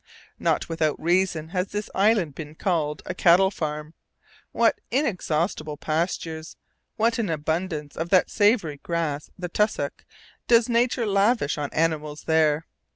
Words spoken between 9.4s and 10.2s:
tussock,